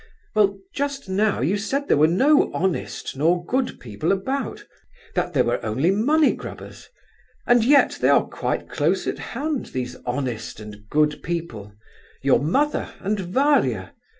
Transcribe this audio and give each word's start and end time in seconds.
"Well, 0.33 0.57
just 0.73 1.07
now 1.09 1.41
you 1.41 1.57
said 1.57 1.87
there 1.87 1.95
were 1.95 2.07
no 2.07 2.51
honest 2.53 3.15
nor 3.15 3.45
good 3.45 3.79
people 3.79 4.11
about, 4.11 4.65
that 5.13 5.33
there 5.35 5.43
were 5.43 5.63
only 5.63 5.91
money 5.91 6.33
grubbers—and 6.33 7.63
here 7.63 7.87
they 7.99 8.09
are 8.09 8.25
quite 8.25 8.67
close 8.67 9.05
at 9.05 9.19
hand, 9.19 9.67
these 9.67 9.97
honest 10.07 10.59
and 10.59 10.89
good 10.89 11.21
people, 11.21 11.73
your 12.23 12.39
mother 12.39 12.91
and 13.01 13.19
Varia! 13.19 13.93